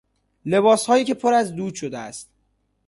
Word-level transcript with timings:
لباسهایی 0.45 1.05
که 1.05 1.13
پر 1.13 1.33
از 1.33 1.55
دود 1.55 1.75
شده 1.75 1.97
است 1.97 2.29